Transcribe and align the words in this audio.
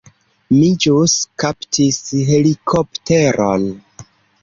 Mi 0.53 0.69
ĵus 0.85 1.17
kaptis 1.45 2.01
helikopteron. 2.33 3.73